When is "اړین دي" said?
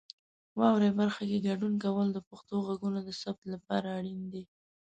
3.97-4.43